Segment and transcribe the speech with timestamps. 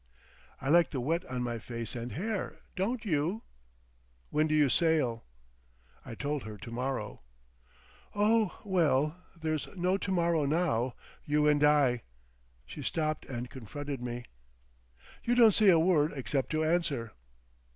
[0.59, 3.43] "I like the wet on my face and hair, don't you?
[4.31, 5.25] When do you sail?"
[6.03, 7.21] I told her to morrow.
[8.15, 10.95] "Oh, well, there's no to morrow now.
[11.23, 12.01] You and I!"
[12.65, 14.25] She stopped and confronted me.
[15.23, 17.11] "You don't say a word except to answer!"